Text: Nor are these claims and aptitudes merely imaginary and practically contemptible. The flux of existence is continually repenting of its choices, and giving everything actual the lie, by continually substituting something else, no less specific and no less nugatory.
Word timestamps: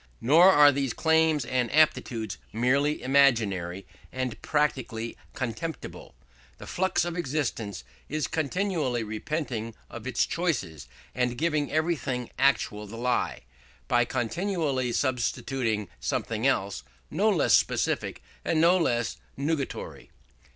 Nor 0.19 0.49
are 0.51 0.71
these 0.71 0.93
claims 0.95 1.45
and 1.45 1.71
aptitudes 1.71 2.39
merely 2.51 3.03
imaginary 3.03 3.85
and 4.11 4.41
practically 4.41 5.15
contemptible. 5.35 6.15
The 6.57 6.65
flux 6.65 7.05
of 7.05 7.15
existence 7.15 7.83
is 8.09 8.25
continually 8.25 9.03
repenting 9.03 9.75
of 9.91 10.07
its 10.07 10.25
choices, 10.25 10.87
and 11.13 11.37
giving 11.37 11.71
everything 11.71 12.31
actual 12.39 12.87
the 12.87 12.97
lie, 12.97 13.41
by 13.87 14.03
continually 14.05 14.91
substituting 14.91 15.87
something 15.99 16.47
else, 16.47 16.81
no 17.11 17.29
less 17.29 17.53
specific 17.53 18.23
and 18.43 18.59
no 18.59 18.77
less 18.79 19.17
nugatory. 19.37 20.09